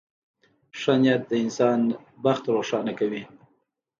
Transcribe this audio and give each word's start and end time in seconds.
•ښه 0.79 0.93
نیت 1.01 1.21
د 1.29 1.33
انسان 1.43 1.79
بخت 2.23 2.43
روښانه 2.55 2.93
کوي. 2.99 3.23